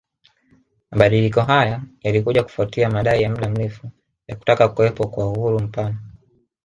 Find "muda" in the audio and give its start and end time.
3.29-3.49